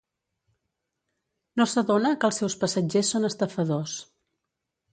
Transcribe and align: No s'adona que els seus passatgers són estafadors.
No 1.61 1.67
s'adona 1.75 2.15
que 2.25 2.29
els 2.31 2.41
seus 2.43 2.57
passatgers 2.65 3.13
són 3.17 3.31
estafadors. 3.33 3.97